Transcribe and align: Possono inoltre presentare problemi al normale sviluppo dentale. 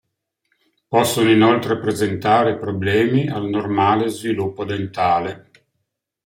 Possono 0.87 1.29
inoltre 1.29 1.77
presentare 1.77 2.57
problemi 2.57 3.29
al 3.29 3.45
normale 3.47 4.09
sviluppo 4.09 4.65
dentale. 4.65 5.51